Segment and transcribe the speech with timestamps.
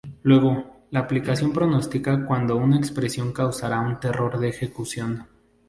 [0.23, 5.27] Luego, la aplicación pronostica cuándo una expresión causará un error de ejecución.